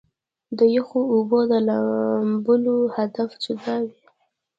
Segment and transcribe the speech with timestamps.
[0.57, 3.95] د يخو اوبو د لامبلو هدف جدا وي-